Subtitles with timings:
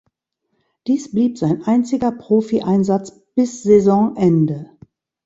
[0.87, 4.71] Dies blieb sein einziger Profieinsatz bis Saisonende.